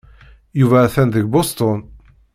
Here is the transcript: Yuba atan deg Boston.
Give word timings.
Yuba 0.59 0.77
atan 0.85 1.09
deg 1.13 1.25
Boston. 1.33 1.79